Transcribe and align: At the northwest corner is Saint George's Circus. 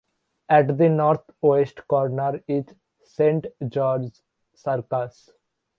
At 0.49 0.79
the 0.79 0.89
northwest 0.89 1.87
corner 1.87 2.41
is 2.47 2.65
Saint 3.03 3.45
George's 3.69 4.23
Circus. 4.55 5.29